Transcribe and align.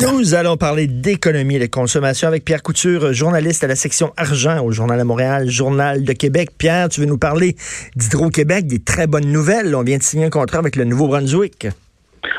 Nous 0.00 0.34
allons 0.34 0.56
parler 0.56 0.86
d'économie 0.86 1.56
et 1.56 1.58
de 1.58 1.66
consommation 1.66 2.28
avec 2.28 2.44
Pierre 2.44 2.62
Couture, 2.62 3.12
journaliste 3.12 3.64
à 3.64 3.66
la 3.66 3.76
section 3.76 4.12
argent 4.16 4.64
au 4.64 4.72
Journal 4.72 4.98
de 4.98 5.04
Montréal, 5.04 5.50
Journal 5.50 6.04
de 6.04 6.12
Québec. 6.12 6.50
Pierre, 6.56 6.88
tu 6.88 7.00
veux 7.00 7.06
nous 7.06 7.18
parler 7.18 7.56
d'Hydro-Québec, 7.96 8.66
des 8.66 8.78
très 8.78 9.06
bonnes 9.06 9.30
nouvelles. 9.30 9.74
On 9.74 9.82
vient 9.82 9.98
de 9.98 10.02
signer 10.02 10.26
un 10.26 10.30
contrat 10.30 10.58
avec 10.58 10.76
le 10.76 10.84
Nouveau-Brunswick. 10.84 11.68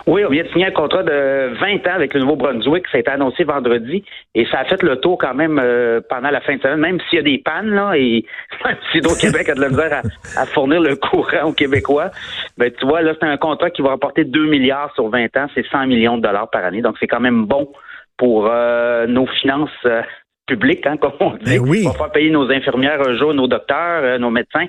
Oui, 0.07 0.23
on 0.25 0.29
vient 0.29 0.43
de 0.43 0.49
signer 0.49 0.67
un 0.67 0.71
contrat 0.71 1.04
de 1.04 1.54
20 1.59 1.88
ans 1.88 1.95
avec 1.95 2.13
le 2.13 2.21
Nouveau-Brunswick. 2.21 2.85
Ça 2.91 2.97
a 2.97 2.99
été 3.01 3.11
annoncé 3.11 3.43
vendredi 3.43 4.04
et 4.33 4.45
ça 4.45 4.59
a 4.59 4.65
fait 4.65 4.82
le 4.82 4.97
tour 4.97 5.18
quand 5.18 5.33
même 5.33 5.59
euh, 5.61 6.00
pendant 6.09 6.29
la 6.29 6.41
fin 6.41 6.55
de 6.55 6.61
semaine, 6.61 6.79
même 6.79 7.00
s'il 7.09 7.18
y 7.18 7.20
a 7.20 7.23
des 7.23 7.38
pannes, 7.38 7.70
là, 7.70 7.93
et 7.96 8.25
même 8.65 8.77
si 8.91 9.00
Hydro-Québec 9.00 9.50
a 9.50 9.55
de 9.55 9.61
la 9.61 9.69
misère 9.69 10.01
à, 10.38 10.46
fournir 10.46 10.82
le 10.82 10.96
courant 10.96 11.50
aux 11.50 11.54
Québécois, 11.54 12.11
ben, 12.57 12.71
tu 12.71 12.86
vois, 12.86 13.01
là, 13.01 13.14
c'est 13.19 13.27
un 13.27 13.38
contrat 13.38 13.69
qui 13.69 13.82
va 13.82 13.89
rapporter 13.89 14.23
2 14.23 14.46
milliards 14.47 14.93
sur 14.96 15.09
20 15.09 15.36
ans, 15.38 15.47
c'est 15.54 15.65
100 15.68 15.88
millions 15.88 16.18
de 16.18 16.23
dollars 16.23 16.50
par 16.50 16.63
année. 16.63 16.81
Donc, 16.81 16.95
c'est 17.00 17.07
quand 17.07 17.20
même 17.20 17.45
bon 17.45 17.70
pour 18.18 18.47
euh, 18.50 19.05
nos 19.07 19.25
finances 19.25 19.70
euh, 19.86 20.01
public, 20.47 20.86
hein, 20.86 20.97
comme 20.97 21.14
on 21.20 21.31
dit. 21.31 21.57
Ben 21.57 21.59
oui. 21.59 21.84
On 21.86 21.92
va 21.92 21.97
faire 21.97 22.11
payer 22.11 22.29
nos 22.29 22.50
infirmières 22.50 23.01
un 23.06 23.15
jour, 23.18 23.34
nos 23.34 23.47
docteurs, 23.47 24.20
nos 24.20 24.29
médecins. 24.29 24.68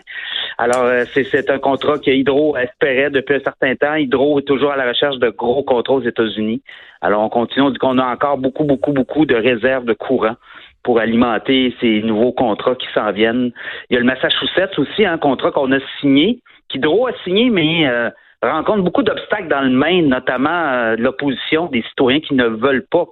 Alors, 0.58 0.84
euh, 0.84 1.04
c'est 1.12 1.50
un 1.50 1.58
contrat 1.58 1.98
que 1.98 2.10
Hydro 2.10 2.56
espérait 2.56 3.10
depuis 3.10 3.36
un 3.36 3.40
certain 3.40 3.74
temps. 3.74 3.94
Hydro 3.94 4.38
est 4.38 4.46
toujours 4.46 4.70
à 4.70 4.76
la 4.76 4.88
recherche 4.88 5.18
de 5.18 5.30
gros 5.30 5.64
contrats 5.64 5.94
aux 5.94 6.02
États-Unis. 6.02 6.62
Alors, 7.00 7.22
on 7.22 7.28
continue. 7.28 7.66
On 7.66 7.70
dit 7.70 7.78
qu'on 7.78 7.98
a 7.98 8.06
encore 8.06 8.38
beaucoup, 8.38 8.64
beaucoup, 8.64 8.92
beaucoup 8.92 9.26
de 9.26 9.34
réserves 9.34 9.84
de 9.84 9.94
courant 9.94 10.36
pour 10.82 11.00
alimenter 11.00 11.74
ces 11.80 12.02
nouveaux 12.02 12.32
contrats 12.32 12.76
qui 12.76 12.86
s'en 12.94 13.10
viennent. 13.10 13.52
Il 13.90 13.94
y 13.94 13.96
a 13.96 14.00
le 14.00 14.06
Massachusetts 14.06 14.78
aussi, 14.78 15.04
un 15.04 15.18
contrat 15.18 15.50
qu'on 15.50 15.72
a 15.72 15.80
signé, 16.00 16.40
qu'Hydro 16.68 17.08
a 17.08 17.12
signé, 17.24 17.50
mais 17.50 17.88
euh, 17.88 18.10
rencontre 18.42 18.82
beaucoup 18.82 19.02
d'obstacles 19.02 19.48
dans 19.48 19.62
le 19.62 19.70
Maine, 19.70 20.08
notamment 20.08 20.94
l'opposition 20.98 21.66
des 21.66 21.82
citoyens 21.82 22.20
qui 22.20 22.34
ne 22.34 22.46
veulent 22.46 22.86
pas 22.90 23.06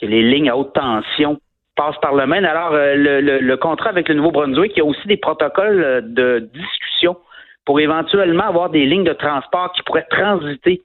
que 0.00 0.06
les 0.06 0.22
lignes 0.22 0.50
à 0.50 0.56
haute 0.56 0.74
tension 0.74 1.38
passe 1.76 1.96
par 2.00 2.14
le 2.14 2.26
Maine. 2.26 2.44
Alors, 2.44 2.72
euh, 2.72 2.94
le, 2.96 3.20
le, 3.20 3.56
contrat 3.56 3.90
avec 3.90 4.08
le 4.08 4.14
Nouveau-Brunswick, 4.16 4.72
il 4.74 4.78
y 4.78 4.82
a 4.82 4.84
aussi 4.84 5.06
des 5.06 5.16
protocoles 5.16 5.82
euh, 5.82 6.00
de 6.02 6.48
discussion 6.52 7.16
pour 7.64 7.80
éventuellement 7.80 8.44
avoir 8.44 8.70
des 8.70 8.86
lignes 8.86 9.04
de 9.04 9.12
transport 9.12 9.72
qui 9.72 9.82
pourraient 9.82 10.06
transiter 10.10 10.82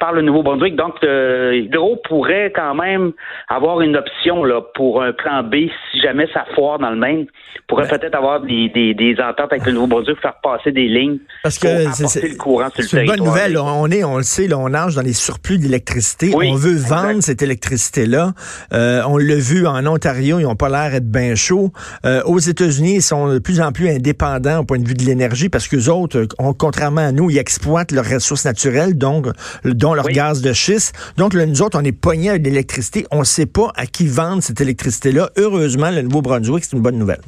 par 0.00 0.12
le 0.12 0.22
Nouveau-Brunswick. 0.22 0.74
Donc, 0.76 0.94
euh, 1.04 1.54
Hydro 1.54 2.00
pourrait 2.08 2.52
quand 2.56 2.74
même 2.74 3.12
avoir 3.48 3.82
une 3.82 3.96
option 3.96 4.42
là, 4.42 4.62
pour 4.74 5.02
un 5.02 5.12
plan 5.12 5.42
B 5.44 5.68
si 5.92 6.00
jamais 6.00 6.26
ça 6.32 6.46
foire 6.54 6.78
dans 6.78 6.90
le 6.90 6.96
Maine. 6.96 7.26
Pourrait 7.68 7.86
ben 7.88 7.98
peut-être 7.98 8.16
avoir 8.16 8.40
des, 8.40 8.68
des, 8.70 8.94
des, 8.94 9.14
ententes 9.20 9.52
avec 9.52 9.66
le 9.66 9.72
Nouveau-Brunswick, 9.72 10.18
faire 10.20 10.40
passer 10.42 10.72
des 10.72 10.88
lignes 10.88 11.18
Parce 11.42 11.58
que 11.58 11.68
c'est 11.92 12.28
le 12.28 12.36
courant 12.36 12.68
sur 12.74 12.96
le 12.96 13.02
une 13.02 13.06
bonne 13.08 13.24
nouvelle. 13.24 13.56
On 13.58 13.88
est, 13.90 14.02
on 14.02 14.16
le 14.16 14.22
sait, 14.22 14.48
là, 14.48 14.58
on 14.58 14.70
nage 14.70 14.96
dans 14.96 15.02
les 15.02 15.12
surplus 15.12 15.58
d'électricité. 15.58 16.32
on 16.34 16.54
veut 16.54 16.76
vendre 16.76 17.22
cette 17.22 17.42
électricité-là. 17.42 18.32
Euh, 18.72 19.02
on 19.06 19.18
l'a 19.18 19.36
vu 19.36 19.66
en 19.66 19.86
Ontario, 19.86 20.40
ils 20.40 20.44
n'ont 20.44 20.56
pas 20.56 20.70
l'air 20.70 20.92
d'être 20.92 21.10
bien 21.10 21.34
chauds. 21.34 21.70
Euh, 22.06 22.22
aux 22.24 22.38
États-Unis, 22.38 22.96
ils 22.96 23.02
sont 23.02 23.34
de 23.34 23.38
plus 23.38 23.60
en 23.60 23.70
plus 23.70 23.88
indépendants 23.88 24.60
au 24.60 24.64
point 24.64 24.78
de 24.78 24.88
vue 24.88 24.94
de 24.94 25.04
l'énergie 25.04 25.48
parce 25.48 25.68
que 25.68 25.88
autres, 25.90 26.18
euh, 26.18 26.52
contrairement 26.58 27.02
à 27.02 27.12
nous, 27.12 27.30
ils 27.30 27.38
exploitent 27.38 27.92
leurs 27.92 28.08
ressources 28.08 28.46
naturelles, 28.46 28.96
donc, 28.96 29.26
donc 29.64 29.89
leur 29.94 30.08
gaz 30.08 30.42
de 30.42 30.52
schiste. 30.52 30.94
Donc, 31.16 31.34
là, 31.34 31.46
nous 31.46 31.62
autres, 31.62 31.78
on 31.80 31.84
est 31.84 31.98
pognés 31.98 32.30
avec 32.30 32.44
l'électricité. 32.44 33.06
On 33.10 33.20
ne 33.20 33.24
sait 33.24 33.46
pas 33.46 33.72
à 33.76 33.86
qui 33.86 34.06
vendre 34.06 34.42
cette 34.42 34.60
électricité-là. 34.60 35.30
Heureusement, 35.36 35.90
le 35.90 36.02
Nouveau-Brunswick, 36.02 36.64
c'est 36.64 36.76
une 36.76 36.82
bonne 36.82 36.98
nouvelle. 36.98 37.20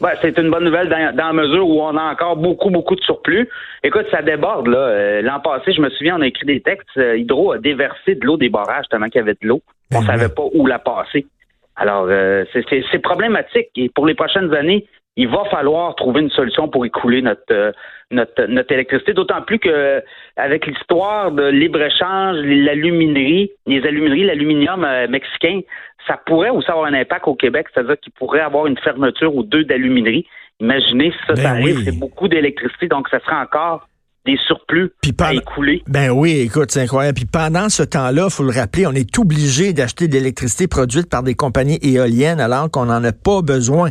Ouais, 0.00 0.12
c'est 0.22 0.36
une 0.38 0.50
bonne 0.50 0.64
nouvelle 0.64 0.88
dans, 0.88 1.14
la 1.14 1.32
mesure 1.34 1.68
où 1.68 1.82
on 1.82 1.94
a 1.96 2.02
encore 2.02 2.36
beaucoup, 2.36 2.70
beaucoup 2.70 2.96
de 2.96 3.02
surplus. 3.02 3.48
Écoute, 3.82 4.06
ça 4.10 4.22
déborde, 4.22 4.66
là. 4.66 4.78
Euh, 4.78 5.22
l'an 5.22 5.40
passé, 5.40 5.72
je 5.72 5.82
me 5.82 5.90
souviens, 5.90 6.16
on 6.18 6.22
a 6.22 6.26
écrit 6.26 6.46
des 6.46 6.60
textes. 6.62 6.88
Euh, 6.96 7.18
Hydro 7.18 7.52
a 7.52 7.58
déversé 7.58 8.14
de 8.14 8.24
l'eau 8.24 8.38
des 8.38 8.48
barrages 8.48 8.86
tellement 8.90 9.08
qu'il 9.08 9.18
y 9.18 9.22
avait 9.22 9.34
de 9.34 9.46
l'eau. 9.46 9.60
On 9.92 10.00
ne 10.00 10.06
ben 10.06 10.12
savait 10.12 10.30
pas 10.30 10.44
où 10.54 10.66
la 10.66 10.78
passer. 10.78 11.26
Alors, 11.76 12.06
euh, 12.08 12.44
c'est 12.52 12.98
problématique. 13.02 13.68
Et 13.76 13.90
pour 13.90 14.06
les 14.06 14.14
prochaines 14.14 14.54
années, 14.54 14.86
il 15.16 15.28
va 15.28 15.44
falloir 15.50 15.94
trouver 15.96 16.20
une 16.20 16.30
solution 16.30 16.68
pour 16.68 16.84
écouler 16.86 17.22
notre 17.22 17.42
euh, 17.50 17.72
notre, 18.12 18.46
notre 18.46 18.72
électricité, 18.72 19.12
d'autant 19.12 19.42
plus 19.42 19.58
que 19.58 20.02
avec 20.36 20.66
l'histoire 20.66 21.30
de 21.30 21.44
libre-échange, 21.44 22.38
l'aluminerie, 22.38 23.52
les 23.66 23.82
alumineries, 23.86 24.24
l'aluminium 24.24 24.84
euh, 24.84 25.06
mexicain, 25.08 25.60
ça 26.06 26.18
pourrait 26.26 26.50
aussi 26.50 26.68
avoir 26.70 26.86
un 26.86 26.94
impact 26.94 27.28
au 27.28 27.34
Québec, 27.34 27.66
c'est-à-dire 27.72 27.98
qu'il 28.00 28.12
pourrait 28.12 28.40
avoir 28.40 28.66
une 28.66 28.78
fermeture 28.78 29.34
ou 29.34 29.42
deux 29.44 29.64
d'aluminerie. 29.64 30.26
Imaginez 30.60 31.12
si 31.12 31.18
ça, 31.26 31.34
ben 31.34 31.46
arrive, 31.46 31.82
c'est 31.84 31.98
beaucoup 31.98 32.28
d'électricité, 32.28 32.88
donc 32.88 33.08
ça 33.08 33.20
sera 33.20 33.40
encore 33.40 33.86
des 34.26 34.36
surplus 34.46 34.90
à 35.20 35.32
écouler. 35.32 35.82
Ben 35.86 36.10
oui, 36.10 36.40
écoute, 36.40 36.70
c'est 36.70 36.82
incroyable. 36.82 37.16
Puis 37.16 37.28
pendant 37.32 37.68
ce 37.68 37.82
temps-là, 37.82 38.24
il 38.28 38.32
faut 38.32 38.42
le 38.42 38.52
rappeler, 38.52 38.86
on 38.86 38.92
est 38.92 39.18
obligé 39.18 39.72
d'acheter 39.72 40.08
de 40.08 40.14
l'électricité 40.14 40.68
produite 40.68 41.08
par 41.08 41.22
des 41.22 41.34
compagnies 41.34 41.78
éoliennes 41.82 42.40
alors 42.40 42.70
qu'on 42.70 42.86
n'en 42.86 43.02
a 43.04 43.12
pas 43.12 43.40
besoin. 43.40 43.90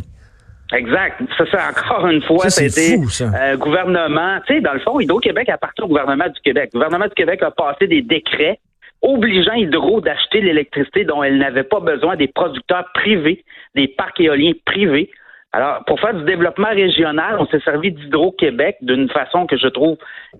Exact. 0.72 1.20
Ça, 1.36 1.44
c'est 1.50 1.60
encore 1.60 2.06
une 2.06 2.22
fois, 2.22 2.48
ça, 2.48 2.62
euh, 2.62 3.56
gouvernement. 3.56 4.38
Tu 4.46 4.54
sais, 4.54 4.60
dans 4.60 4.72
le 4.72 4.80
fond, 4.80 5.00
Hydro-Québec 5.00 5.48
appartient 5.48 5.82
au 5.82 5.88
gouvernement 5.88 6.28
du 6.28 6.40
Québec. 6.40 6.70
Le 6.72 6.78
gouvernement 6.78 7.06
du 7.06 7.14
Québec 7.14 7.42
a 7.42 7.50
passé 7.50 7.86
des 7.86 8.02
décrets 8.02 8.58
obligeant 9.02 9.54
Hydro 9.54 10.00
d'acheter 10.00 10.40
l'électricité 10.40 11.04
dont 11.04 11.22
elle 11.22 11.38
n'avait 11.38 11.64
pas 11.64 11.80
besoin 11.80 12.16
des 12.16 12.28
producteurs 12.28 12.84
privés, 12.92 13.44
des 13.74 13.88
parcs 13.88 14.20
éoliens 14.20 14.52
privés. 14.64 15.10
Alors, 15.52 15.84
pour 15.86 15.98
faire 15.98 16.14
du 16.14 16.24
développement 16.24 16.68
régional, 16.68 17.36
on 17.40 17.46
s'est 17.46 17.60
servi 17.60 17.90
d'Hydro-Québec 17.90 18.76
d'une 18.82 19.08
façon 19.08 19.46
que 19.46 19.56
je 19.56 19.66
trouve 19.66 19.96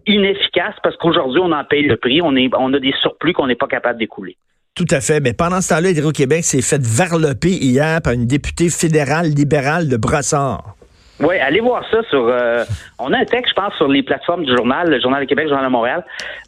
inefficace 0.07 0.75
parce 0.83 0.97
qu'aujourd'hui, 0.97 1.41
on 1.43 1.51
en 1.51 1.65
paye 1.65 1.83
le 1.83 1.97
prix. 1.97 2.21
On, 2.23 2.37
est, 2.37 2.51
on 2.57 2.73
a 2.75 2.79
des 2.79 2.95
surplus 3.01 3.33
qu'on 3.33 3.49
n'est 3.49 3.57
pas 3.57 3.67
capable 3.67 3.99
d'écouler. 3.99 4.37
Tout 4.75 4.87
à 4.91 5.01
fait. 5.01 5.21
Mais 5.21 5.33
pendant 5.33 5.61
ce 5.61 5.71
temps-là, 5.71 5.91
Hydro-Québec 5.91 6.45
s'est 6.45 6.63
fait 6.63 6.81
varloper 6.81 7.51
hier 7.51 8.01
par 8.03 8.13
une 8.13 8.27
députée 8.27 8.71
fédérale 8.71 9.27
libérale 9.27 9.89
de 9.89 9.97
Brassard. 9.97 10.77
Oui, 11.21 11.37
allez 11.39 11.61
voir 11.61 11.85
ça 11.91 12.03
sur. 12.05 12.29
Euh, 12.29 12.65
on 12.99 13.13
a 13.13 13.19
un 13.19 13.25
texte, 13.25 13.51
je 13.51 13.61
pense, 13.61 13.75
sur 13.75 13.89
les 13.89 14.03
plateformes 14.03 14.45
du 14.45 14.57
journal, 14.57 14.89
le 14.89 15.01
Journal 15.01 15.23
de 15.23 15.29
Québec, 15.29 15.45
le 15.45 15.51
Journal 15.51 15.67
de 15.67 15.73
Montréal. 15.73 16.05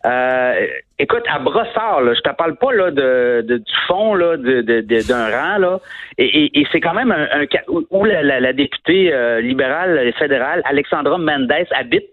Euh, 0.07 0.67
écoute, 0.99 1.25
à 1.31 1.39
Brossard, 1.41 2.01
là, 2.01 2.15
je 2.15 2.21
te 2.21 2.35
parle 2.35 2.57
pas 2.57 2.73
là 2.73 2.91
de, 2.91 3.45
du 3.47 3.73
fond 3.87 4.15
là 4.15 4.39
d'un 4.39 5.31
rang 5.31 5.59
là, 5.59 5.79
et, 6.17 6.51
c'est 6.73 6.81
quand 6.81 6.95
même 6.95 7.13
un, 7.13 7.45
cas 7.47 7.61
où 7.69 8.05
la, 8.05 8.53
députée 8.55 9.13
euh, 9.13 9.43
libérale 9.43 10.11
fédérale 10.19 10.63
Alexandra 10.65 11.19
Mendes 11.19 11.53
habite. 11.79 12.09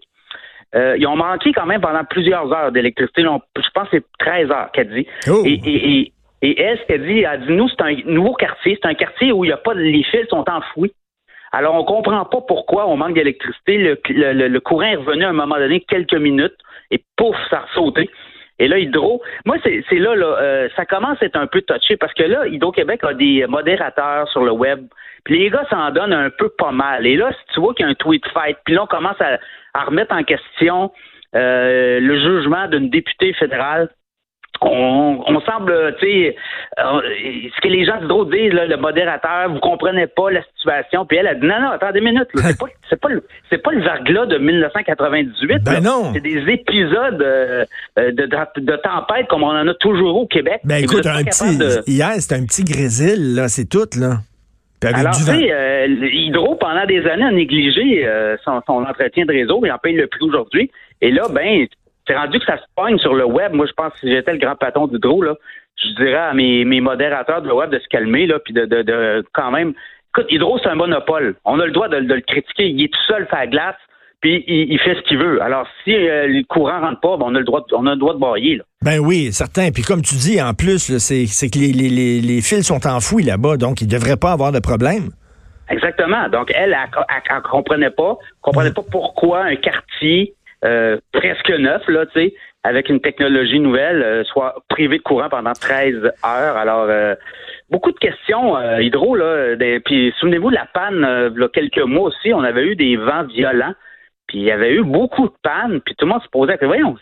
Euh, 0.74 0.96
ils 0.98 1.06
ont 1.06 1.16
manqué 1.16 1.52
quand 1.52 1.66
même 1.66 1.80
pendant 1.80 2.04
plusieurs 2.04 2.52
heures 2.52 2.72
d'électricité. 2.72 3.22
Je 3.22 3.70
pense 3.74 3.88
que 3.88 3.98
c'est 3.98 4.04
13 4.18 4.50
heures 4.50 4.70
qu'elle 4.72 4.90
dit. 4.90 5.06
Oh. 5.28 5.42
Et, 5.44 5.60
et, 5.64 6.12
et, 6.42 6.60
elle, 6.60 6.78
ce 6.78 6.84
qu'elle 6.84 7.06
dit, 7.06 7.20
elle 7.20 7.46
dit, 7.46 7.52
nous, 7.52 7.68
c'est 7.68 7.82
un 7.82 7.94
nouveau 8.06 8.34
quartier. 8.34 8.78
C'est 8.80 8.88
un 8.88 8.94
quartier 8.94 9.32
où 9.32 9.44
il 9.44 9.48
y 9.48 9.52
a 9.52 9.56
pas 9.56 9.74
les 9.74 10.04
fils 10.04 10.28
sont 10.28 10.44
enfouis. 10.48 10.92
Alors, 11.52 11.74
on 11.74 11.84
comprend 11.84 12.24
pas 12.24 12.40
pourquoi 12.46 12.88
on 12.88 12.96
manque 12.96 13.14
d'électricité. 13.14 13.96
Le, 14.08 14.58
courant 14.60 14.82
est 14.82 14.96
revenu 14.96 15.24
à 15.24 15.30
un 15.30 15.32
moment 15.32 15.56
donné, 15.56 15.80
quelques 15.80 16.14
minutes, 16.14 16.56
et 16.92 17.02
pouf, 17.16 17.36
ça 17.50 17.58
a 17.58 17.74
sauté. 17.74 18.08
Et 18.60 18.68
là, 18.68 18.78
Hydro, 18.78 19.22
moi, 19.46 19.56
c'est 19.64 19.98
là, 19.98 20.14
là 20.14 20.26
euh, 20.26 20.68
ça 20.76 20.84
commence 20.84 21.20
à 21.22 21.26
être 21.26 21.36
un 21.36 21.46
peu 21.46 21.62
touché 21.62 21.96
parce 21.96 22.12
que 22.12 22.22
là, 22.22 22.46
Hydro-Québec 22.46 23.00
a 23.04 23.14
des 23.14 23.46
modérateurs 23.48 24.28
sur 24.28 24.44
le 24.44 24.52
web. 24.52 24.86
Puis 25.24 25.38
les 25.38 25.50
gars 25.50 25.64
s'en 25.70 25.90
donnent 25.90 26.12
un 26.12 26.28
peu 26.28 26.50
pas 26.50 26.70
mal. 26.70 27.06
Et 27.06 27.16
là, 27.16 27.32
si 27.32 27.54
tu 27.54 27.60
vois 27.60 27.72
qu'il 27.72 27.86
y 27.86 27.88
a 27.88 27.90
un 27.90 27.94
tweet 27.94 28.22
fight, 28.28 28.58
puis 28.66 28.74
là, 28.74 28.82
on 28.82 28.86
commence 28.86 29.16
à, 29.20 29.38
remettre 29.84 30.14
en 30.14 30.24
question 30.24 30.92
euh, 31.34 32.00
le 32.00 32.20
jugement 32.20 32.68
d'une 32.68 32.90
députée 32.90 33.32
fédérale 33.32 33.88
on, 34.62 35.40
semble, 35.40 35.96
tu 35.98 36.06
sais, 36.06 36.36
euh, 36.78 37.00
ce 37.56 37.60
que 37.62 37.68
les 37.68 37.84
gens 37.84 37.98
d'Hydro 38.00 38.24
disent, 38.26 38.52
le 38.52 38.76
modérateur, 38.76 39.50
vous 39.50 39.58
comprenez 39.60 40.06
pas 40.06 40.30
la 40.30 40.42
situation. 40.56 41.06
Puis 41.06 41.16
elle 41.18 41.28
a 41.28 41.34
dit, 41.34 41.46
non, 41.46 41.60
non, 41.60 41.70
attendez 41.70 42.00
une 42.00 42.06
minute, 42.06 42.28
c'est 42.34 42.58
pas, 42.58 42.66
c'est 42.88 43.00
pas, 43.00 43.08
le, 43.08 43.24
c'est 43.48 43.62
pas 43.62 43.72
le 43.72 43.82
verglas 43.82 44.26
de 44.26 44.38
1998. 44.38 45.62
Ben 45.62 45.80
non. 45.82 46.12
C'est 46.12 46.20
des 46.20 46.42
épisodes 46.52 47.22
euh, 47.22 47.64
de, 47.96 48.10
de, 48.12 48.76
tempête 48.76 49.28
comme 49.28 49.42
on 49.42 49.50
en 49.50 49.66
a 49.66 49.74
toujours 49.74 50.20
au 50.20 50.26
Québec. 50.26 50.60
Ben 50.64 50.82
écoute, 50.82 51.06
un 51.06 51.24
petit, 51.24 51.58
hier, 51.86 52.12
c'était 52.18 52.36
un 52.36 52.44
petit 52.44 52.64
grésil, 52.64 53.34
là, 53.34 53.48
c'est 53.48 53.68
tout, 53.68 53.88
là. 53.98 54.18
Alors, 54.82 55.14
tu 55.14 55.24
sais, 55.24 55.52
euh, 55.52 55.86
Hydro, 56.10 56.54
pendant 56.54 56.86
des 56.86 57.06
années, 57.06 57.24
a 57.24 57.30
négligé 57.30 58.08
son, 58.44 58.62
son, 58.66 58.82
entretien 58.84 59.26
de 59.26 59.32
réseau 59.32 59.62
et 59.66 59.70
en 59.70 59.76
paye 59.76 59.94
le 59.94 60.06
prix 60.06 60.22
aujourd'hui. 60.22 60.70
Et 61.02 61.10
là, 61.10 61.24
ben, 61.30 61.66
c'est 62.06 62.16
rendu 62.16 62.38
que 62.38 62.44
ça 62.44 62.56
se 62.56 62.64
pogne 62.76 62.98
sur 62.98 63.14
le 63.14 63.24
web. 63.24 63.52
Moi, 63.52 63.66
je 63.66 63.72
pense 63.72 63.92
que 63.92 64.00
si 64.00 64.10
j'étais 64.10 64.32
le 64.32 64.38
grand 64.38 64.56
patron 64.56 64.86
d'Hydro, 64.86 65.22
là, 65.22 65.34
je 65.82 65.94
dirais 65.94 66.14
à 66.14 66.34
mes, 66.34 66.80
modérateurs 66.80 67.42
de 67.42 67.48
le 67.48 67.54
web 67.54 67.70
de 67.70 67.78
se 67.78 67.88
calmer, 67.88 68.26
là, 68.26 68.38
puis 68.38 68.52
de, 68.52 68.64
de, 68.66 69.24
quand 69.32 69.50
même. 69.50 69.72
Écoute, 70.12 70.26
Hydro, 70.30 70.58
c'est 70.58 70.68
un 70.68 70.74
monopole. 70.74 71.36
On 71.44 71.60
a 71.60 71.66
le 71.66 71.72
droit 71.72 71.88
de, 71.88 71.96
le 71.96 72.20
critiquer. 72.20 72.68
Il 72.68 72.82
est 72.82 72.88
tout 72.88 73.06
seul 73.06 73.26
faire 73.28 73.46
glace, 73.46 73.76
puis 74.20 74.44
il, 74.46 74.78
fait 74.80 74.96
ce 74.96 75.02
qu'il 75.02 75.18
veut. 75.18 75.40
Alors, 75.40 75.66
si 75.84 75.94
euh, 75.94 76.26
le 76.26 76.42
courant 76.44 76.80
rentre 76.80 77.00
pas, 77.00 77.16
ben, 77.16 77.26
on 77.28 77.34
a 77.34 77.38
le 77.38 77.44
droit, 77.44 77.60
de, 77.60 77.74
on 77.74 77.86
a 77.86 77.92
le 77.92 77.96
droit 77.96 78.14
de 78.14 78.18
broyer. 78.18 78.56
Là. 78.56 78.64
Ben 78.82 78.98
oui, 78.98 79.32
certain. 79.32 79.70
Puis 79.70 79.82
comme 79.82 80.02
tu 80.02 80.16
dis, 80.16 80.42
en 80.42 80.52
plus, 80.52 80.98
c'est 80.98 81.50
que 81.50 81.58
les, 81.58 81.72
les, 81.72 82.20
les, 82.20 82.42
fils 82.42 82.66
sont 82.66 82.86
enfouis 82.86 83.22
là-bas, 83.22 83.56
donc 83.56 83.80
il 83.80 83.86
ne 83.86 83.92
devrait 83.92 84.16
pas 84.16 84.32
avoir 84.32 84.50
de 84.50 84.58
problème. 84.58 85.10
Exactement. 85.70 86.28
Donc, 86.28 86.50
elle, 86.54 86.76
elle, 86.76 87.36
ne 87.36 87.40
comprenait 87.42 87.90
pas, 87.90 88.18
comprenait 88.42 88.72
pas 88.72 88.82
pourquoi 88.90 89.44
un 89.44 89.56
quartier 89.56 90.34
euh, 90.64 90.98
presque 91.12 91.50
neuf, 91.50 91.86
là, 91.88 92.06
tu 92.06 92.20
sais, 92.20 92.34
avec 92.62 92.88
une 92.88 93.00
technologie 93.00 93.60
nouvelle, 93.60 94.24
soit 94.26 94.62
privé 94.68 94.98
de 94.98 95.02
courant 95.02 95.30
pendant 95.30 95.52
13 95.52 96.04
heures. 96.04 96.56
Alors, 96.56 96.88
beaucoup 97.70 97.90
de 97.90 97.98
questions, 97.98 98.60
Hydro, 98.78 99.16
là. 99.16 99.56
puis 99.82 100.12
souvenez-vous 100.20 100.50
de 100.50 100.56
la 100.56 100.66
panne, 100.66 101.32
il 101.34 101.40
y 101.40 101.44
a 101.44 101.48
quelques 101.48 101.78
mois 101.78 102.08
aussi, 102.08 102.34
on 102.34 102.44
avait 102.44 102.66
eu 102.66 102.76
des 102.76 102.96
vents 102.96 103.24
violents, 103.24 103.72
puis 104.26 104.38
il 104.38 104.44
y 104.44 104.50
avait 104.50 104.74
eu 104.74 104.84
beaucoup 104.84 105.28
de 105.28 105.34
pannes, 105.42 105.80
puis 105.80 105.94
tout 105.96 106.04
le 106.04 106.12
monde 106.12 106.22
se 106.22 106.28
posait, 106.28 106.58
voyons, 106.60 106.96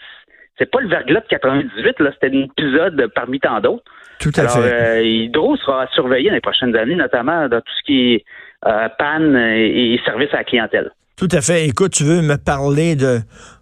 c'est 0.58 0.70
pas 0.70 0.80
le 0.80 0.88
verglas 0.88 1.20
de 1.20 1.26
98, 1.26 2.00
là, 2.00 2.10
c'était 2.12 2.36
un 2.36 2.42
épisode 2.42 3.10
parmi 3.14 3.40
tant 3.40 3.60
d'autres. 3.60 3.84
Tout 4.18 4.32
à 4.36 4.48
fait. 4.48 4.72
Euh, 4.72 5.02
Hydro 5.02 5.56
sera 5.56 5.86
surveillé 5.94 6.28
dans 6.28 6.34
les 6.34 6.40
prochaines 6.40 6.76
années, 6.76 6.96
notamment 6.96 7.48
dans 7.48 7.60
tout 7.60 7.72
ce 7.78 7.82
qui 7.84 8.14
est 8.14 8.24
euh, 8.66 8.88
panne 8.98 9.36
et, 9.36 10.00
service 10.04 10.32
à 10.34 10.38
la 10.38 10.44
clientèle. 10.44 10.90
Tout 11.18 11.28
à 11.32 11.40
fait. 11.40 11.66
Écoute, 11.66 11.92
tu 11.92 12.04
veux 12.04 12.22
me 12.22 12.36
parler 12.36 12.94
de 12.94 13.18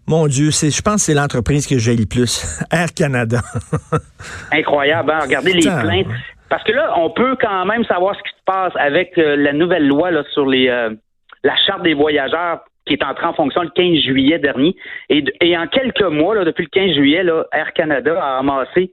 mon 0.06 0.26
Dieu, 0.26 0.50
c'est, 0.50 0.70
je 0.70 0.82
pense 0.82 0.96
que 0.96 1.00
c'est 1.00 1.14
l'entreprise 1.14 1.66
que 1.66 1.78
j'ai 1.78 1.96
le 1.96 2.06
plus. 2.06 2.62
Air 2.70 2.92
Canada. 2.94 3.40
Incroyable. 4.52 5.10
Hein? 5.10 5.20
Regardez 5.22 5.52
les 5.52 5.62
plaintes. 5.62 6.06
Parce 6.48 6.62
que 6.62 6.72
là, 6.72 6.92
on 6.96 7.10
peut 7.10 7.36
quand 7.40 7.64
même 7.64 7.84
savoir 7.84 8.14
ce 8.14 8.22
qui 8.22 8.30
se 8.30 8.44
passe 8.44 8.72
avec 8.76 9.18
euh, 9.18 9.34
la 9.36 9.52
nouvelle 9.52 9.86
loi 9.86 10.12
là, 10.12 10.22
sur 10.32 10.46
les 10.46 10.68
la 11.46 11.56
charte 11.66 11.82
des 11.82 11.94
voyageurs 11.94 12.60
qui 12.86 12.94
est 12.94 13.04
entrée 13.04 13.26
en 13.26 13.34
fonction 13.34 13.62
le 13.62 13.70
15 13.70 14.02
juillet 14.02 14.38
dernier. 14.38 14.76
Et, 15.08 15.24
et 15.40 15.56
en 15.56 15.66
quelques 15.66 16.02
mois, 16.02 16.34
là, 16.34 16.44
depuis 16.44 16.64
le 16.64 16.86
15 16.86 16.94
juillet, 16.94 17.22
là, 17.22 17.44
Air 17.52 17.72
Canada 17.72 18.16
a 18.20 18.38
amassé 18.38 18.92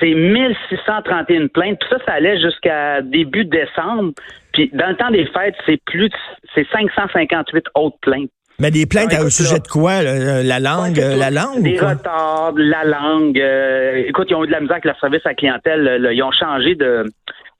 c'est 0.00 0.14
1631 0.14 1.48
plaintes. 1.48 1.78
Puis 1.80 1.88
ça, 1.90 1.98
ça 2.06 2.12
allait 2.12 2.40
jusqu'à 2.40 3.02
début 3.02 3.44
décembre. 3.44 4.12
Puis 4.52 4.70
dans 4.72 4.88
le 4.88 4.96
temps 4.96 5.10
des 5.10 5.26
fêtes, 5.26 5.54
c'est 5.66 5.80
plus 5.84 6.10
c'est 6.54 6.66
558 6.70 7.66
autres 7.74 7.98
plaintes. 8.00 8.30
Mais 8.58 8.70
des 8.70 8.86
plaintes 8.86 9.12
au 9.20 9.30
sujet 9.30 9.58
de 9.58 9.66
quoi? 9.66 10.02
La 10.02 10.60
langue? 10.60 10.96
la 10.96 11.30
langue? 11.30 11.62
Des 11.62 11.78
retards, 11.78 12.52
la 12.56 12.84
langue. 12.84 13.40
Euh, 13.40 14.04
écoute, 14.06 14.28
ils 14.30 14.34
ont 14.34 14.44
eu 14.44 14.46
de 14.46 14.52
la 14.52 14.60
misère 14.60 14.74
avec 14.74 14.84
leur 14.84 14.98
service 15.00 15.24
à 15.24 15.30
la 15.30 15.34
clientèle. 15.34 16.08
ils 16.12 16.22
ont 16.22 16.32
changé 16.32 16.74
de, 16.74 17.04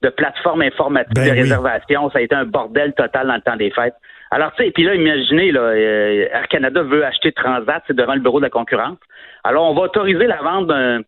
de 0.01 0.09
plateforme 0.09 0.61
informatique 0.61 1.15
ben 1.15 1.29
de 1.29 1.41
réservation. 1.41 2.09
Ça 2.11 2.19
a 2.19 2.21
été 2.21 2.35
un 2.35 2.45
bordel 2.45 2.93
total 2.93 3.27
dans 3.27 3.35
le 3.35 3.41
temps 3.41 3.55
des 3.55 3.71
fêtes. 3.71 3.95
Alors, 4.31 4.51
tu 4.55 4.63
sais, 4.63 4.71
puis 4.71 4.83
là, 4.83 4.95
imaginez, 4.95 5.51
là, 5.51 5.61
euh, 5.61 6.27
Air 6.31 6.47
Canada 6.47 6.81
veut 6.81 7.05
acheter 7.05 7.31
Transat, 7.31 7.83
c'est 7.85 7.95
devant 7.95 8.15
le 8.15 8.21
bureau 8.21 8.39
de 8.39 8.45
la 8.45 8.49
concurrence. 8.49 8.97
Alors, 9.43 9.69
on 9.69 9.75
va 9.75 9.81
autoriser 9.81 10.25
la 10.25 10.41
vente 10.41 10.67
d'un 10.67 11.01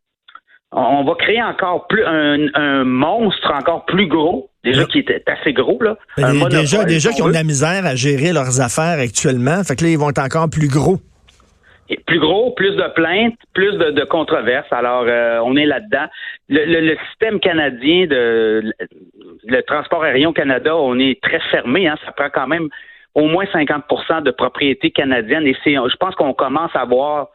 on 0.76 1.04
va 1.04 1.16
créer 1.16 1.42
encore 1.42 1.88
plus 1.88 2.04
un, 2.06 2.84
monstre 2.84 3.52
encore 3.54 3.86
plus 3.86 4.08
gros, 4.08 4.50
déjà 4.64 4.86
qui 4.86 5.00
est 5.00 5.30
assez 5.30 5.54
gros 5.54 5.80
là. 5.82 5.98
déjà, 6.50 6.84
déjà 6.84 7.12
qui 7.12 7.22
ont 7.22 7.30
de 7.30 7.34
la 7.34 7.44
misère 7.44 7.86
à 7.86 7.96
gérer 7.96 8.34
leurs 8.34 8.60
affaires 8.60 9.00
actuellement, 9.00 9.64
fait 9.64 9.76
que 9.76 9.86
là 9.86 9.92
ils 9.92 9.98
vont 9.98 10.10
être 10.10 10.20
encore 10.20 10.50
plus 10.50 10.68
gros. 10.68 10.98
plus 12.06 12.20
gros, 12.20 12.52
plus 12.52 12.76
de 12.76 12.94
plaintes, 12.94 13.38
plus 13.54 13.78
de, 13.78 14.04
controverses. 14.04 14.72
Alors, 14.72 15.06
euh, 15.08 15.40
on 15.46 15.56
est 15.56 15.66
là-dedans. 15.66 16.08
Le, 16.50 16.96
système 17.10 17.40
canadien 17.40 18.08
de 18.08 18.74
le 19.48 19.62
transport 19.62 20.04
aérien 20.04 20.30
au 20.30 20.34
Canada, 20.34 20.76
on 20.76 21.00
est 21.00 21.22
très 21.22 21.40
fermé. 21.52 21.88
Hein, 21.88 21.96
ça 22.06 22.12
prend 22.12 22.30
quand 22.34 22.48
même 22.48 22.70
au 23.14 23.28
moins 23.28 23.46
50% 23.46 24.24
de 24.24 24.32
propriété 24.32 24.92
canadienne. 24.92 25.48
Et 25.48 25.56
c'est, 25.64 25.76
je 25.76 25.96
pense 25.98 26.16
qu'on 26.16 26.34
commence 26.34 26.72
à 26.76 26.84
voir 26.86 27.30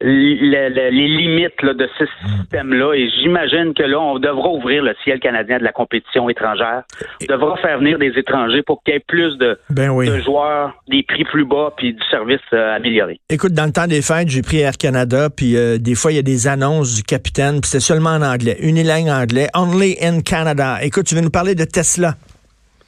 les, 0.00 0.90
limites 0.90 1.64
de 1.64 1.88
ce 1.98 2.04
système-là. 2.24 2.94
Et 2.94 3.08
j'imagine 3.10 3.74
que 3.74 3.82
là, 3.82 4.00
on 4.00 4.18
devra 4.18 4.48
ouvrir 4.50 4.82
le 4.82 4.94
ciel 5.02 5.18
canadien 5.18 5.58
de 5.58 5.64
la 5.64 5.72
compétition 5.72 6.28
étrangère. 6.28 6.82
On 7.22 7.26
devra 7.26 7.56
faire 7.56 7.78
venir 7.78 7.98
des 7.98 8.12
étrangers 8.16 8.62
pour 8.62 8.82
qu'il 8.82 8.94
y 8.94 8.96
ait 8.96 9.04
plus 9.06 9.36
de, 9.38 9.58
ben 9.70 9.96
de 9.96 10.18
joueurs, 10.20 10.74
des 10.88 11.02
prix 11.02 11.24
plus 11.24 11.44
bas, 11.44 11.72
puis 11.76 11.94
du 11.94 12.02
service 12.10 12.40
euh, 12.52 12.76
amélioré. 12.76 13.20
Écoute, 13.28 13.52
dans 13.52 13.66
le 13.66 13.72
temps 13.72 13.86
des 13.86 14.02
fêtes, 14.02 14.28
j'ai 14.28 14.42
pris 14.42 14.60
Air 14.60 14.76
Canada, 14.78 15.28
puis 15.34 15.56
euh, 15.56 15.78
des 15.78 15.94
fois, 15.94 16.12
il 16.12 16.16
y 16.16 16.20
a 16.20 16.22
des 16.22 16.46
annonces 16.46 16.94
du 16.94 17.02
capitaine, 17.02 17.60
puis 17.60 17.70
c'était 17.70 17.82
seulement 17.82 18.10
en 18.10 18.22
anglais, 18.22 18.56
unilingue 18.60 19.08
anglais, 19.08 19.48
only 19.54 19.96
in 20.00 20.20
Canada. 20.20 20.78
Écoute, 20.82 21.06
tu 21.06 21.14
veux 21.14 21.22
nous 21.22 21.30
parler 21.30 21.54
de 21.54 21.64
Tesla? 21.64 22.14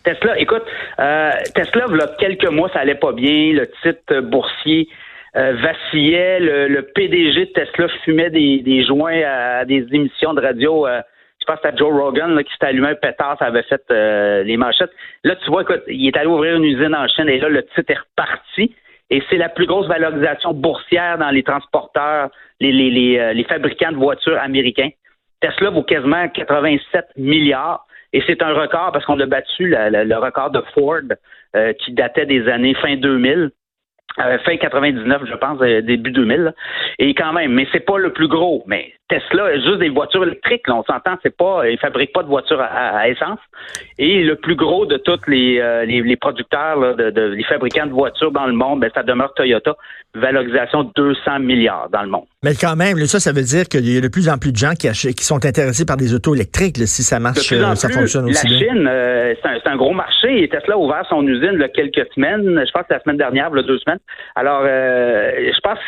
Tesla, 0.05 0.39
écoute, 0.39 0.62
euh, 0.99 1.31
Tesla, 1.55 1.85
il 1.91 1.97
y 1.97 2.01
a 2.01 2.07
quelques 2.19 2.51
mois, 2.51 2.71
ça 2.73 2.81
allait 2.81 2.95
pas 2.95 3.12
bien. 3.12 3.53
Le 3.53 3.69
titre 3.83 4.21
boursier 4.21 4.89
euh, 5.37 5.55
vacillait. 5.55 6.41
Le, 6.41 6.82
PDG 6.82 7.47
de 7.47 7.53
Tesla 7.53 7.88
fumait 8.05 8.31
des, 8.31 8.85
joints 8.85 9.23
à, 9.25 9.65
des 9.65 9.87
émissions 9.93 10.35
de 10.35 10.41
radio. 10.41 10.87
Euh, 10.87 11.00
je 11.41 11.47
pense 11.47 11.59
c'était 11.62 11.77
Joe 11.77 11.93
Rogan 11.93 12.43
qui 12.43 12.53
s'était 12.53 12.67
allumé 12.67 12.88
un 12.88 12.94
pétard, 12.94 13.37
ça 13.38 13.47
avait 13.47 13.62
fait 13.62 13.82
euh, 13.91 14.43
les 14.43 14.56
manchettes. 14.56 14.91
Là, 15.25 15.37
tu 15.37 15.50
vois, 15.50 15.62
écoute, 15.62 15.82
il 15.87 16.06
est 16.06 16.17
allé 16.17 16.27
ouvrir 16.27 16.56
une 16.56 16.65
usine 16.65 16.94
en 16.94 17.06
Chine 17.09 17.29
et 17.29 17.38
là, 17.38 17.49
le 17.49 17.62
titre 17.62 17.91
est 17.91 17.99
reparti. 17.99 18.75
Et 19.09 19.23
c'est 19.29 19.38
la 19.38 19.49
plus 19.49 19.67
grosse 19.67 19.88
valorisation 19.88 20.53
boursière 20.53 21.19
dans 21.19 21.31
les 21.31 21.43
transporteurs, 21.43 22.31
les, 22.61 22.71
les, 22.71 23.35
les, 23.35 23.44
fabricants 23.44 23.91
de 23.91 23.97
voitures 23.97 24.38
américains. 24.38 24.91
Tesla 25.41 25.71
vaut 25.71 25.83
quasiment 25.83 26.29
87 26.29 27.06
milliards. 27.17 27.87
Et 28.12 28.23
c'est 28.26 28.43
un 28.43 28.53
record 28.53 28.93
parce 28.93 29.05
qu'on 29.06 29.19
a 29.19 29.26
battu 29.26 29.69
le 29.69 30.17
record 30.17 30.50
de 30.50 30.61
Ford 30.75 31.00
qui 31.81 31.93
datait 31.93 32.26
des 32.26 32.49
années 32.49 32.75
fin 32.75 32.97
2000. 32.97 33.50
Euh, 34.19 34.39
fin 34.45 34.57
99, 34.57 35.23
je 35.25 35.35
pense, 35.35 35.59
euh, 35.62 35.83
début 35.83 36.11
2000. 36.11 36.53
Et 36.99 37.15
quand 37.15 37.33
même, 37.33 37.53
mais 37.53 37.67
c'est 37.73 37.85
pas 37.85 37.97
le 37.97 38.12
plus 38.12 38.27
gros. 38.27 38.65
Mais 38.67 38.93
Tesla, 39.09 39.55
juste 39.55 39.79
des 39.79 39.89
voitures 39.89 40.25
électriques, 40.25 40.67
là, 40.67 40.77
on 40.77 40.85
s'entend, 40.85 41.17
c'est 41.23 41.37
pas, 41.37 41.69
ils 41.69 41.79
fabriquent 41.79 42.12
pas 42.12 42.23
de 42.23 42.29
voitures 42.29 42.61
à, 42.61 43.09
essence. 43.09 43.39
Et 43.99 44.23
le 44.23 44.37
plus 44.37 44.57
gros 44.57 44.85
de 44.85 44.97
tous 44.97 45.21
les, 45.29 45.59
euh, 45.61 45.85
les, 45.85 46.17
producteurs, 46.17 46.97
de, 46.97 47.11
de, 47.11 47.23
les 47.23 47.45
fabricants 47.45 47.87
de 47.87 47.93
voitures 47.93 48.33
dans 48.33 48.47
le 48.47 48.53
monde, 48.53 48.81
ben, 48.81 48.91
ça 48.95 49.03
demeure 49.03 49.33
Toyota, 49.35 49.75
valorisation 50.15 50.85
de 50.85 50.91
200 50.97 51.39
milliards 51.41 51.89
dans 51.91 52.03
le 52.03 52.09
monde. 52.09 52.27
Mais 52.43 52.55
quand 52.61 52.77
même, 52.77 52.99
ça, 53.07 53.21
ça 53.21 53.33
veut 53.33 53.43
dire 53.43 53.69
qu'il 53.69 53.89
y 53.89 53.97
a 53.97 54.01
de 54.01 54.09
plus 54.09 54.29
en 54.29 54.39
plus 54.39 54.53
de 54.53 54.57
gens 54.57 54.73
qui, 54.73 54.89
qui 54.91 55.25
sont 55.25 55.45
intéressés 55.45 55.87
par 55.87 55.97
des 55.97 56.15
autos 56.15 56.35
électriques, 56.35 56.77
si 56.79 57.03
ça 57.03 57.21
marche, 57.21 57.39
ça 57.39 57.89
fonctionne 57.89 58.25
aussi 58.27 58.49
la 58.49 58.59
Chine, 58.59 58.91
c'est 59.43 59.69
un, 59.69 59.77
gros 59.77 59.93
marché. 59.93 60.43
Et 60.43 60.49
Tesla 60.49 60.75
a 60.75 60.79
ouvert 60.79 61.05
son 61.09 61.27
usine 61.27 61.53
il 61.55 61.61
y 61.61 61.65
a 61.65 61.69
quelques 61.69 62.07
semaines, 62.15 62.43
je 62.67 62.71
pense 62.73 62.83
que 62.89 62.95
la 62.95 63.01
semaine 63.01 63.17
dernière, 63.17 63.51
il 63.55 63.62
deux 63.62 63.79
semaines. 63.79 64.00
Alors, 64.35 64.62
euh, 64.64 65.32
je 65.37 65.61
pense 65.61 65.79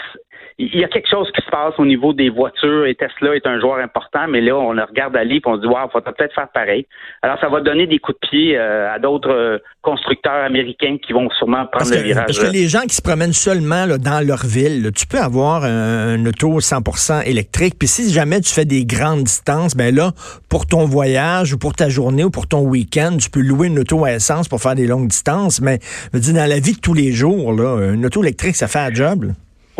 il 0.58 0.78
y 0.78 0.84
a 0.84 0.88
quelque 0.88 1.08
chose 1.08 1.28
qui 1.34 1.44
se 1.44 1.50
passe 1.50 1.74
au 1.78 1.84
niveau 1.84 2.12
des 2.12 2.28
voitures 2.28 2.86
et 2.86 2.94
Tesla 2.94 3.34
est 3.34 3.46
un 3.46 3.60
joueur 3.60 3.78
important, 3.78 4.26
mais 4.28 4.40
là, 4.40 4.56
on 4.56 4.72
le 4.72 4.82
regarde 4.82 5.16
aller 5.16 5.36
et 5.36 5.42
on 5.46 5.56
se 5.56 5.60
dit, 5.60 5.66
wow, 5.66 5.88
faudrait 5.92 6.12
peut-être 6.12 6.34
faire 6.34 6.48
pareil. 6.52 6.86
Alors, 7.22 7.38
ça 7.40 7.48
va 7.48 7.60
donner 7.60 7.86
des 7.86 7.98
coups 7.98 8.18
de 8.20 8.28
pied 8.28 8.58
euh, 8.58 8.92
à 8.92 8.98
d'autres 8.98 9.30
euh, 9.30 9.58
constructeurs 9.80 10.44
américains 10.44 10.98
qui 11.04 11.12
vont 11.12 11.28
sûrement 11.30 11.66
prendre 11.66 11.90
le 11.90 12.02
virage. 12.02 12.26
Parce 12.26 12.38
que 12.38 12.52
les 12.52 12.68
gens 12.68 12.82
qui 12.82 12.94
se 12.94 13.02
promènent 13.02 13.32
seulement 13.32 13.86
dans 13.86 14.26
leur 14.26 14.44
ville, 14.44 14.90
tu 14.94 15.06
peux 15.06 15.18
avoir 15.18 15.64
un, 15.64 16.24
auto 16.26 16.60
100% 16.60 17.26
électrique, 17.26 17.74
puis 17.78 17.88
si 17.88 18.12
jamais 18.12 18.40
tu 18.40 18.52
fais 18.52 18.64
des 18.64 18.84
grandes 18.84 19.24
distances, 19.24 19.74
ben 19.74 19.94
là, 19.94 20.12
pour 20.48 20.66
ton 20.66 20.84
voyage 20.84 21.54
ou 21.54 21.58
pour 21.58 21.74
ta 21.74 21.88
journée 21.88 22.24
ou 22.24 22.30
pour 22.30 22.46
ton 22.46 22.60
week-end, 22.60 23.16
tu 23.18 23.30
peux 23.30 23.40
louer 23.40 23.68
une 23.68 23.78
auto 23.78 24.04
à 24.04 24.12
essence 24.12 24.48
pour 24.48 24.60
faire 24.60 24.74
des 24.74 24.86
longues 24.86 25.08
distances, 25.08 25.60
mais 25.60 25.78
je 26.12 26.18
veux 26.18 26.20
dire, 26.20 26.34
dans 26.34 26.48
la 26.48 26.60
vie 26.60 26.74
de 26.74 26.80
tous 26.80 26.94
les 26.94 27.12
jours, 27.12 27.52
là, 27.52 27.92
une 27.92 28.06
auto 28.06 28.22
électrique, 28.22 28.56
ça 28.56 28.68
fait 28.68 28.78
un 28.78 28.92
job. 28.92 29.32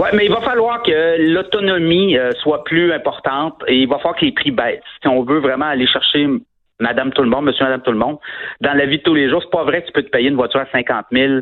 Oui, 0.02 0.09
mais 0.14 0.25
il 0.25 0.32
va 0.32 0.40
falloir 0.40 0.82
que 0.82 1.32
l'autonomie 1.32 2.18
euh, 2.18 2.32
soit 2.42 2.64
plus 2.64 2.92
importante 2.92 3.62
et 3.68 3.76
il 3.76 3.88
va 3.88 3.99
falloir 3.99 4.16
que 4.16 4.25
les 4.25 4.32
prix 4.32 4.50
baissent. 4.50 4.82
Si 5.00 5.06
on 5.06 5.23
veut 5.23 5.38
vraiment 5.38 5.66
aller 5.66 5.87
chercher 5.87 6.26
Madame 6.80 7.12
tout 7.12 7.23
le 7.23 7.28
monde, 7.28 7.44
Monsieur 7.44 7.64
Madame 7.64 7.82
tout 7.82 7.92
le 7.92 7.99
monde, 7.99 8.18
dans 8.61 8.73
la 8.73 8.87
vie 8.87 8.99
de 8.99 9.02
tous 9.04 9.14
les 9.14 9.30
jours, 9.30 9.40
c'est 9.44 9.56
pas 9.56 9.62
vrai 9.62 9.82
que 9.82 9.87
tu 9.87 9.92
peux 9.92 10.02
te 10.02 10.11
payer 10.11 10.28
une 10.28 10.35
voiture 10.35 10.59
à 10.59 10.66
50 10.73 11.06
000. 11.12 11.32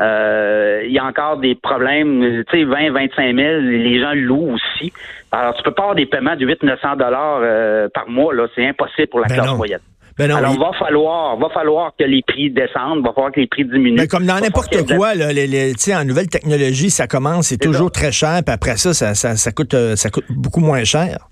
Euh, 0.00 0.82
il 0.84 0.90
y 0.90 0.98
a 0.98 1.04
encore 1.04 1.36
des 1.36 1.54
problèmes, 1.54 2.42
tu 2.50 2.58
sais, 2.58 2.64
20, 2.64 2.90
25 2.90 3.36
000, 3.36 3.60
les 3.60 4.00
gens 4.00 4.14
louent 4.14 4.54
aussi. 4.54 4.92
Alors, 5.30 5.54
tu 5.54 5.62
peux 5.62 5.70
pas 5.70 5.82
avoir 5.82 5.94
des 5.94 6.06
paiements 6.06 6.34
de 6.34 6.44
8 6.44 6.64
900 6.64 6.96
dollars 6.96 7.38
euh, 7.42 7.88
par 7.94 8.08
mois, 8.08 8.34
là, 8.34 8.48
c'est 8.56 8.66
impossible 8.66 9.08
pour 9.08 9.20
la 9.20 9.28
ben 9.28 9.34
classe 9.34 9.56
moyenne. 9.56 9.80
Ben 10.18 10.30
Alors, 10.32 10.52
il 10.52 10.58
va 10.58 10.72
falloir, 10.76 11.36
va 11.36 11.48
falloir 11.50 11.92
que 11.96 12.04
les 12.04 12.22
prix 12.22 12.50
descendent, 12.50 13.04
va 13.04 13.12
falloir 13.12 13.30
que 13.30 13.40
les 13.40 13.46
prix 13.46 13.64
diminuent. 13.64 13.98
Mais 13.98 14.08
comme 14.08 14.26
dans 14.26 14.40
n'importe 14.40 14.84
quoi, 14.86 15.14
là, 15.14 15.32
les, 15.32 15.46
les, 15.46 15.74
en 15.94 16.04
nouvelle 16.04 16.28
technologie, 16.28 16.90
ça 16.90 17.06
commence, 17.06 17.48
c'est 17.48 17.58
toujours 17.58 17.92
très 17.92 18.10
cher, 18.10 18.40
puis 18.44 18.52
après 18.52 18.76
ça, 18.76 18.92
ça, 18.92 19.14
ça, 19.14 19.52
coûte, 19.52 19.74
euh, 19.74 19.94
ça 19.94 20.10
coûte 20.10 20.26
beaucoup 20.30 20.60
moins 20.60 20.82
cher. 20.82 21.28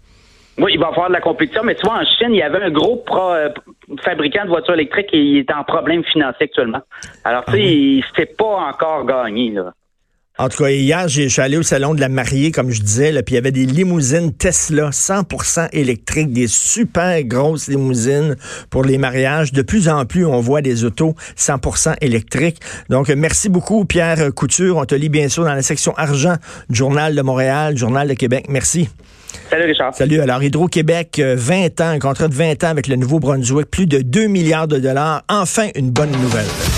Oui, 0.59 0.73
il 0.75 0.81
va 0.81 0.87
y 0.87 0.88
avoir 0.90 1.09
de 1.09 1.14
la 1.14 1.21
compétition, 1.21 1.62
mais 1.64 1.75
tu 1.75 1.85
vois, 1.85 1.97
en 1.97 2.05
Chine, 2.05 2.28
il 2.31 2.38
y 2.38 2.43
avait 2.43 2.62
un 2.62 2.71
gros 2.71 3.05
euh, 3.11 3.50
fabricant 4.02 4.45
de 4.45 4.49
voitures 4.49 4.75
électriques 4.75 5.11
et 5.12 5.19
il 5.19 5.38
est 5.38 5.52
en 5.52 5.64
problème 5.64 6.02
financier 6.05 6.45
actuellement. 6.45 6.81
Alors, 7.25 7.45
tu 7.47 7.52
sais, 7.52 8.00
ah 8.02 8.12
c'est 8.16 8.37
pas 8.37 8.71
encore 8.71 9.05
gagné, 9.05 9.50
là. 9.50 9.73
En 10.38 10.50
tout 10.50 10.64
cas, 10.64 10.69
hier, 10.69 11.09
je 11.09 11.28
suis 11.28 11.40
allé 11.40 11.57
au 11.57 11.62
salon 11.62 11.95
de 11.95 12.00
la 12.00 12.11
mariée, 12.11 12.50
comme 12.50 12.71
je 12.71 12.83
disais, 12.83 13.11
là, 13.11 13.23
puis 13.23 13.35
il 13.35 13.37
y 13.37 13.38
avait 13.38 13.52
des 13.52 13.64
limousines 13.64 14.35
Tesla 14.35 14.90
100% 14.90 15.69
électriques, 15.73 16.31
des 16.31 16.47
super 16.47 17.23
grosses 17.25 17.69
limousines 17.69 18.37
pour 18.69 18.85
les 18.85 18.99
mariages. 18.99 19.52
De 19.52 19.62
plus 19.62 19.88
en 19.88 20.05
plus, 20.05 20.26
on 20.26 20.40
voit 20.40 20.61
des 20.61 20.85
autos 20.85 21.14
100% 21.38 21.95
électriques. 22.02 22.61
Donc, 22.90 23.09
merci 23.09 23.49
beaucoup, 23.49 23.87
Pierre 23.87 24.35
Couture. 24.35 24.76
On 24.76 24.85
te 24.85 24.95
lit 24.95 25.09
bien 25.09 25.31
sûr 25.31 25.45
dans 25.45 25.55
la 25.55 25.62
section 25.62 25.95
argent 25.97 26.37
du 26.69 26.76
Journal 26.76 27.14
de 27.14 27.23
Montréal, 27.23 27.78
Journal 27.78 28.07
de 28.07 28.14
Québec. 28.14 28.45
Merci. 28.50 28.90
Salut 29.49 29.64
Richard. 29.64 29.95
Salut. 29.95 30.21
Alors, 30.21 30.43
Hydro-Québec, 30.43 31.19
20 31.19 31.81
euh, 31.81 31.85
ans, 31.85 31.88
un 31.88 31.99
contrat 31.99 32.28
de 32.28 32.35
20 32.35 32.62
ans 32.62 32.69
avec 32.69 32.88
le 32.88 32.97
Nouveau-Brunswick, 32.97 33.71
plus 33.71 33.87
de 33.87 34.02
2 34.02 34.26
milliards 34.26 34.69
de 34.69 34.78
dollars. 34.78 35.23
Enfin, 35.31 35.69
une 35.76 35.90
bonne 35.90 36.12
nouvelle. 36.12 36.45